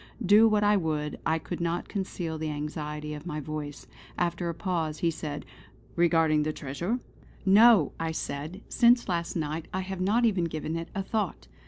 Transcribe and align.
Do 0.25 0.47
what 0.47 0.63
I 0.63 0.77
would, 0.77 1.19
I 1.27 1.37
could 1.37 1.61
not 1.61 1.87
conceal 1.87 2.39
the 2.39 2.49
anxiety 2.49 3.13
of 3.13 3.27
my 3.27 3.39
voice. 3.39 3.85
After 4.17 4.49
a 4.49 4.53
pause 4.55 4.97
he 4.97 5.11
said: 5.11 5.45
"Regarding 5.95 6.41
the 6.41 6.51
treasure?" 6.51 6.99
"No!" 7.45 7.91
said 8.11 8.61
I: 8.65 8.67
"Since 8.67 9.07
last 9.07 9.35
night 9.35 9.67
I 9.71 9.81
have 9.81 10.01
not 10.01 10.25
even 10.25 10.45
given 10.45 10.75
it 10.75 10.89
a 10.95 11.03
thought." 11.03 11.47